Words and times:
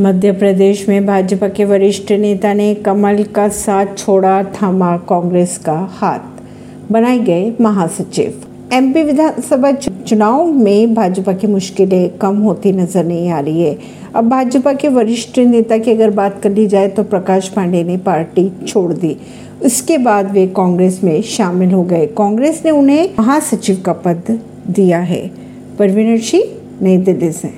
मध्य 0.00 0.32
प्रदेश 0.32 0.88
में 0.88 1.06
भाजपा 1.06 1.48
के 1.48 1.64
वरिष्ठ 1.64 2.12
नेता 2.12 2.52
ने 2.52 2.74
कमल 2.74 3.22
का 3.24 3.48
साथ 3.48 3.86
छोड़ा, 3.98 4.42
थामा 4.42 4.96
कांग्रेस 4.96 5.56
का 5.58 5.72
हाथ। 5.72 6.92
बनाए 6.92 7.18
गए 7.18 7.52
महासचिव। 7.60 8.44
एमपी 8.72 9.02
विधानसभा 9.02 9.72
चुनाव 9.72 10.52
में 10.52 10.94
भाजपा 10.94 11.32
की 11.32 11.46
मुश्किलें 11.46 12.08
कम 12.18 12.36
होती 12.36 12.72
नज़र 12.72 13.04
नहीं 13.04 13.28
आ 13.30 13.40
रही 13.40 13.62
है। 13.62 13.76
अब 14.14 14.28
भाजपा 14.28 14.72
के 14.72 14.88
वरिष्ठ 14.88 15.38
नेता 15.38 15.78
की 15.78 15.90
अगर 15.90 16.10
बात 16.10 16.40
कर 16.42 16.50
ली 16.50 16.66
जाए 16.66 16.88
तो 16.88 17.02
प्रकाश 17.02 17.48
पांडे 17.48 17.84
ने 17.84 17.96
पार्टी 17.96 18.50
छोड़ 18.68 18.92
दी। 18.92 19.16
उसके 19.64 19.98
बाद 19.98 20.32
वे 20.32 20.46
कांग्रेस 20.46 21.00
में 21.04 21.22
शामिल 21.22 21.72
हो 21.72 21.82
गए। 21.82 22.06
कांग्रेस 22.06 22.62
ने 22.64 22.70
उन्हें 22.70 23.08
महासचिव 23.18 23.82
का 23.86 23.92
पद 23.92 24.38
दिया 24.70 24.98
है। 24.98 25.30
परवीन 25.78 26.18
सिंह, 26.18 26.44
नई 26.82 26.96
दिल्ली 26.96 27.32
से। 27.32 27.50